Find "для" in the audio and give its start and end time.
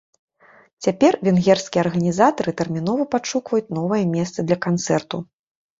4.51-4.61